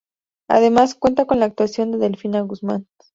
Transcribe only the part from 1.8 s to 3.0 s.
de Delfina Guzmán.